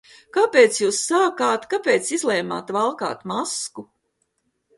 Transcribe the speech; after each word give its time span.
Kad 0.35 0.55
Jūs 0.79 1.01
sākāt, 1.09 1.67
kāpēc 1.73 2.09
izlēmāt 2.17 2.73
valkāt 2.79 3.21
masku? 3.35 3.87